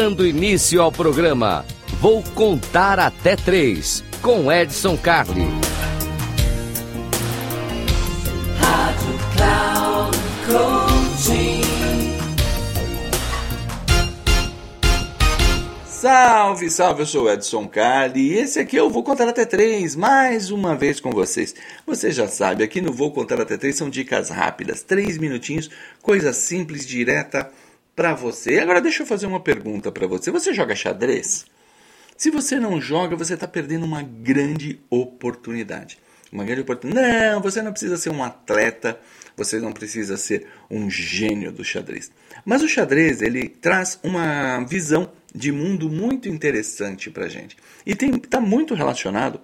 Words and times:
Dando 0.00 0.26
início 0.26 0.80
ao 0.80 0.90
programa, 0.90 1.62
vou 2.00 2.22
contar 2.34 2.98
até 2.98 3.36
três 3.36 4.02
com 4.22 4.50
Edson 4.50 4.96
Carli. 4.96 5.46
Salve, 15.84 16.70
salve, 16.70 17.02
eu 17.02 17.06
sou 17.06 17.24
o 17.24 17.30
Edson 17.30 17.68
Carli 17.68 18.30
e 18.30 18.38
esse 18.38 18.58
aqui 18.58 18.76
eu 18.76 18.88
vou 18.88 19.02
contar 19.02 19.28
até 19.28 19.44
três, 19.44 19.94
mais 19.94 20.50
uma 20.50 20.74
vez 20.74 20.98
com 20.98 21.10
vocês. 21.10 21.54
Você 21.86 22.10
já 22.10 22.26
sabe, 22.26 22.64
aqui 22.64 22.80
no 22.80 22.90
Vou 22.90 23.12
Contar 23.12 23.38
Até 23.38 23.58
Três 23.58 23.76
são 23.76 23.90
dicas 23.90 24.30
rápidas, 24.30 24.82
três 24.82 25.18
minutinhos, 25.18 25.68
coisa 26.00 26.32
simples, 26.32 26.86
direta 26.86 27.50
para 28.00 28.14
você. 28.14 28.58
Agora 28.58 28.80
deixa 28.80 29.02
eu 29.02 29.06
fazer 29.06 29.26
uma 29.26 29.40
pergunta 29.40 29.92
para 29.92 30.06
você. 30.06 30.30
Você 30.30 30.54
joga 30.54 30.74
xadrez? 30.74 31.44
Se 32.16 32.30
você 32.30 32.58
não 32.58 32.80
joga, 32.80 33.14
você 33.14 33.34
está 33.34 33.46
perdendo 33.46 33.84
uma 33.84 34.02
grande 34.02 34.80
oportunidade. 34.88 35.98
Uma 36.32 36.42
grande 36.42 36.62
oportunidade. 36.62 37.06
Não, 37.06 37.42
você 37.42 37.60
não 37.60 37.72
precisa 37.72 37.98
ser 37.98 38.08
um 38.08 38.24
atleta, 38.24 38.98
você 39.36 39.60
não 39.60 39.70
precisa 39.70 40.16
ser 40.16 40.46
um 40.70 40.88
gênio 40.88 41.52
do 41.52 41.62
xadrez. 41.62 42.10
Mas 42.42 42.62
o 42.62 42.68
xadrez, 42.68 43.20
ele 43.20 43.50
traz 43.50 44.00
uma 44.02 44.64
visão 44.64 45.12
de 45.34 45.52
mundo 45.52 45.90
muito 45.90 46.26
interessante 46.26 47.10
para 47.10 47.28
gente. 47.28 47.54
E 47.84 47.90
está 47.92 48.40
muito 48.40 48.72
relacionado 48.72 49.42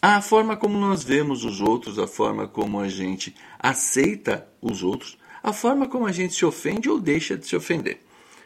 à 0.00 0.22
forma 0.22 0.56
como 0.56 0.78
nós 0.78 1.04
vemos 1.04 1.44
os 1.44 1.60
outros, 1.60 1.98
a 1.98 2.06
forma 2.06 2.48
como 2.48 2.80
a 2.80 2.88
gente 2.88 3.34
aceita 3.58 4.48
os 4.58 4.82
outros, 4.82 5.18
a 5.42 5.52
forma 5.52 5.88
como 5.88 6.06
a 6.06 6.12
gente 6.12 6.34
se 6.34 6.44
ofende 6.44 6.88
ou 6.88 7.00
deixa 7.00 7.36
de 7.36 7.46
se 7.46 7.56
ofender. 7.56 7.98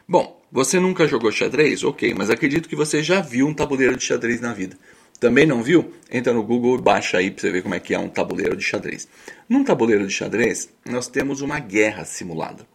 Bom, 0.07 0.41
você 0.51 0.79
nunca 0.79 1.07
jogou 1.07 1.31
xadrez? 1.31 1.83
Ok, 1.83 2.13
mas 2.13 2.29
acredito 2.29 2.69
que 2.69 2.75
você 2.75 3.01
já 3.01 3.21
viu 3.21 3.47
um 3.47 3.53
tabuleiro 3.53 3.97
de 3.97 4.03
xadrez 4.03 4.39
na 4.39 4.53
vida. 4.53 4.77
Também 5.19 5.45
não 5.45 5.63
viu? 5.63 5.93
Entra 6.11 6.33
no 6.33 6.43
Google 6.43 6.77
e 6.77 6.81
baixa 6.81 7.17
aí 7.17 7.31
para 7.31 7.41
você 7.41 7.51
ver 7.51 7.63
como 7.63 7.75
é 7.75 7.79
que 7.79 7.93
é 7.93 7.99
um 7.99 8.09
tabuleiro 8.09 8.55
de 8.55 8.63
xadrez. 8.63 9.07
Num 9.49 9.63
tabuleiro 9.63 10.05
de 10.05 10.13
xadrez, 10.13 10.69
nós 10.85 11.07
temos 11.07 11.41
uma 11.41 11.59
guerra 11.59 12.05
simulada. 12.05 12.67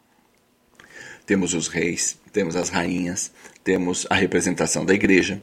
Temos 1.27 1.55
os 1.55 1.69
reis, 1.69 2.19
temos 2.33 2.57
as 2.57 2.71
rainhas, 2.71 3.31
temos 3.63 4.07
a 4.11 4.15
representação 4.15 4.85
da 4.85 4.95
igreja, 4.95 5.41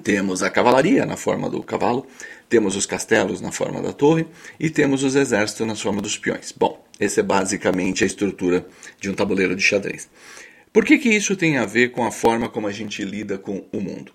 temos 0.00 0.42
a 0.42 0.50
cavalaria 0.50 1.04
na 1.04 1.16
forma 1.16 1.50
do 1.50 1.62
cavalo, 1.62 2.06
temos 2.48 2.76
os 2.76 2.86
castelos 2.86 3.40
na 3.40 3.52
forma 3.52 3.82
da 3.82 3.92
torre 3.92 4.26
e 4.58 4.70
temos 4.70 5.02
os 5.02 5.14
exércitos 5.14 5.66
na 5.66 5.74
forma 5.74 6.00
dos 6.00 6.16
peões. 6.16 6.52
Bom, 6.52 6.82
essa 6.98 7.20
é 7.20 7.22
basicamente 7.22 8.04
a 8.04 8.06
estrutura 8.06 8.66
de 9.00 9.10
um 9.10 9.14
tabuleiro 9.14 9.54
de 9.54 9.62
xadrez. 9.62 10.08
Por 10.72 10.84
que, 10.84 10.98
que 10.98 11.10
isso 11.10 11.36
tem 11.36 11.58
a 11.58 11.66
ver 11.66 11.92
com 11.92 12.04
a 12.04 12.10
forma 12.10 12.48
como 12.48 12.66
a 12.66 12.72
gente 12.72 13.04
lida 13.04 13.36
com 13.36 13.64
o 13.72 13.80
mundo? 13.80 14.12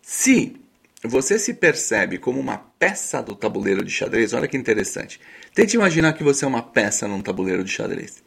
Se 0.00 0.54
você 1.02 1.38
se 1.38 1.54
percebe 1.54 2.18
como 2.18 2.38
uma 2.38 2.58
peça 2.58 3.20
do 3.20 3.34
tabuleiro 3.34 3.84
de 3.84 3.90
xadrez, 3.90 4.32
olha 4.32 4.46
que 4.46 4.56
interessante. 4.56 5.20
Tente 5.54 5.74
imaginar 5.74 6.12
que 6.12 6.22
você 6.22 6.44
é 6.44 6.48
uma 6.48 6.62
peça 6.62 7.08
num 7.08 7.20
tabuleiro 7.20 7.64
de 7.64 7.70
xadrez. 7.70 8.22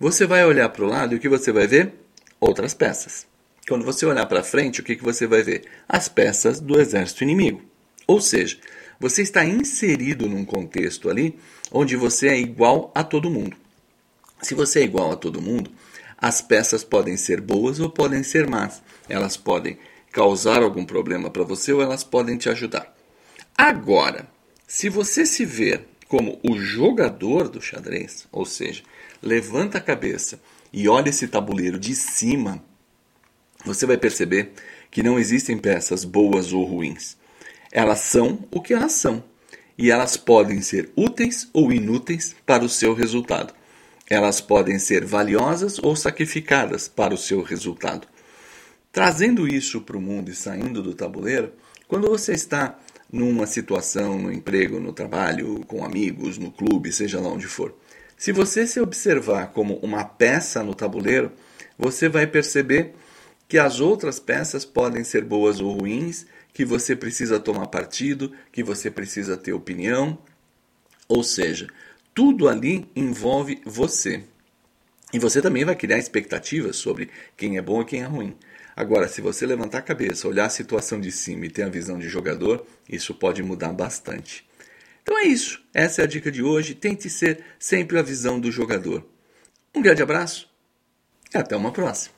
Você 0.00 0.26
vai 0.26 0.44
olhar 0.44 0.68
para 0.70 0.84
o 0.84 0.88
lado 0.88 1.14
e 1.14 1.18
o 1.18 1.20
que 1.20 1.28
você 1.28 1.52
vai 1.52 1.66
ver? 1.66 1.92
Outras 2.40 2.72
peças. 2.72 3.26
Quando 3.68 3.84
você 3.84 4.06
olhar 4.06 4.24
para 4.24 4.42
frente, 4.42 4.80
o 4.80 4.84
que, 4.84 4.96
que 4.96 5.04
você 5.04 5.26
vai 5.26 5.42
ver? 5.42 5.64
As 5.86 6.08
peças 6.08 6.58
do 6.58 6.80
exército 6.80 7.22
inimigo. 7.22 7.60
Ou 8.06 8.18
seja, 8.18 8.56
você 8.98 9.20
está 9.20 9.44
inserido 9.44 10.26
num 10.26 10.42
contexto 10.42 11.10
ali 11.10 11.38
onde 11.70 11.94
você 11.94 12.28
é 12.28 12.38
igual 12.38 12.90
a 12.94 13.04
todo 13.04 13.30
mundo. 13.30 13.54
Se 14.40 14.54
você 14.54 14.80
é 14.80 14.84
igual 14.84 15.12
a 15.12 15.16
todo 15.16 15.42
mundo, 15.42 15.70
as 16.16 16.40
peças 16.40 16.82
podem 16.82 17.18
ser 17.18 17.42
boas 17.42 17.78
ou 17.78 17.90
podem 17.90 18.22
ser 18.22 18.48
más. 18.48 18.82
Elas 19.06 19.36
podem 19.36 19.78
causar 20.10 20.62
algum 20.62 20.86
problema 20.86 21.28
para 21.28 21.44
você 21.44 21.70
ou 21.70 21.82
elas 21.82 22.02
podem 22.02 22.38
te 22.38 22.48
ajudar. 22.48 22.96
Agora, 23.56 24.26
se 24.66 24.88
você 24.88 25.26
se 25.26 25.44
ver 25.44 25.86
como 26.08 26.40
o 26.42 26.58
jogador 26.58 27.48
do 27.48 27.60
xadrez, 27.60 28.26
ou 28.32 28.46
seja, 28.46 28.82
levanta 29.22 29.76
a 29.76 29.82
cabeça 29.82 30.40
e 30.72 30.88
olha 30.88 31.10
esse 31.10 31.28
tabuleiro 31.28 31.78
de 31.78 31.94
cima, 31.94 32.64
você 33.68 33.86
vai 33.86 33.98
perceber 33.98 34.52
que 34.90 35.02
não 35.02 35.18
existem 35.18 35.58
peças 35.58 36.02
boas 36.04 36.52
ou 36.52 36.64
ruins. 36.64 37.16
Elas 37.70 38.00
são 38.00 38.40
o 38.50 38.60
que 38.60 38.72
elas 38.72 38.92
são. 38.92 39.22
E 39.76 39.90
elas 39.90 40.16
podem 40.16 40.60
ser 40.60 40.90
úteis 40.96 41.48
ou 41.52 41.70
inúteis 41.70 42.34
para 42.44 42.64
o 42.64 42.68
seu 42.68 42.94
resultado. 42.94 43.54
Elas 44.10 44.40
podem 44.40 44.78
ser 44.78 45.04
valiosas 45.04 45.78
ou 45.78 45.94
sacrificadas 45.94 46.88
para 46.88 47.14
o 47.14 47.18
seu 47.18 47.42
resultado. 47.42 48.08
Trazendo 48.90 49.46
isso 49.46 49.82
para 49.82 49.98
o 49.98 50.00
mundo 50.00 50.30
e 50.30 50.34
saindo 50.34 50.82
do 50.82 50.94
tabuleiro, 50.94 51.52
quando 51.86 52.08
você 52.08 52.32
está 52.32 52.78
numa 53.12 53.46
situação, 53.46 54.18
no 54.18 54.32
emprego, 54.32 54.80
no 54.80 54.92
trabalho, 54.92 55.62
com 55.66 55.84
amigos, 55.84 56.38
no 56.38 56.50
clube, 56.50 56.90
seja 56.90 57.20
lá 57.20 57.28
onde 57.28 57.46
for, 57.46 57.74
se 58.16 58.32
você 58.32 58.66
se 58.66 58.80
observar 58.80 59.48
como 59.48 59.76
uma 59.76 60.04
peça 60.04 60.62
no 60.64 60.74
tabuleiro, 60.74 61.30
você 61.78 62.08
vai 62.08 62.26
perceber 62.26 62.94
que 63.48 63.58
as 63.58 63.80
outras 63.80 64.20
peças 64.20 64.64
podem 64.64 65.02
ser 65.02 65.24
boas 65.24 65.58
ou 65.58 65.72
ruins, 65.72 66.26
que 66.52 66.64
você 66.64 66.94
precisa 66.94 67.40
tomar 67.40 67.66
partido, 67.68 68.32
que 68.52 68.62
você 68.62 68.90
precisa 68.90 69.36
ter 69.36 69.54
opinião. 69.54 70.18
Ou 71.08 71.24
seja, 71.24 71.66
tudo 72.14 72.48
ali 72.48 72.90
envolve 72.94 73.62
você. 73.64 74.22
E 75.12 75.18
você 75.18 75.40
também 75.40 75.64
vai 75.64 75.74
criar 75.74 75.98
expectativas 75.98 76.76
sobre 76.76 77.08
quem 77.36 77.56
é 77.56 77.62
bom 77.62 77.80
e 77.80 77.84
quem 77.86 78.02
é 78.02 78.04
ruim. 78.04 78.36
Agora, 78.76 79.08
se 79.08 79.22
você 79.22 79.46
levantar 79.46 79.78
a 79.78 79.82
cabeça, 79.82 80.28
olhar 80.28 80.44
a 80.44 80.50
situação 80.50 81.00
de 81.00 81.10
cima 81.10 81.46
e 81.46 81.50
ter 81.50 81.62
a 81.62 81.68
visão 81.68 81.98
de 81.98 82.08
jogador, 82.08 82.66
isso 82.88 83.14
pode 83.14 83.42
mudar 83.42 83.72
bastante. 83.72 84.46
Então 85.02 85.18
é 85.18 85.24
isso. 85.24 85.64
Essa 85.72 86.02
é 86.02 86.04
a 86.04 86.06
dica 86.06 86.30
de 86.30 86.42
hoje. 86.42 86.74
Tente 86.74 87.08
ser 87.08 87.42
sempre 87.58 87.98
a 87.98 88.02
visão 88.02 88.38
do 88.38 88.52
jogador. 88.52 89.04
Um 89.74 89.80
grande 89.80 90.02
abraço 90.02 90.48
e 91.34 91.38
até 91.38 91.56
uma 91.56 91.72
próxima. 91.72 92.17